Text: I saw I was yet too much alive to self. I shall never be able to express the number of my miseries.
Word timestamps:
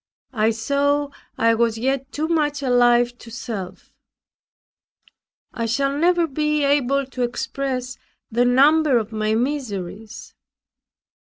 I 0.33 0.49
saw 0.49 1.09
I 1.37 1.53
was 1.53 1.77
yet 1.77 2.11
too 2.11 2.27
much 2.27 2.63
alive 2.63 3.15
to 3.19 3.29
self. 3.29 3.93
I 5.53 5.67
shall 5.67 5.95
never 5.95 6.25
be 6.25 6.63
able 6.63 7.05
to 7.05 7.21
express 7.21 7.99
the 8.31 8.43
number 8.45 8.97
of 8.97 9.11
my 9.11 9.35
miseries. 9.35 10.33